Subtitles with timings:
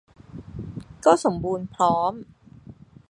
[1.05, 2.13] ก็สมบูรณ์พร้อม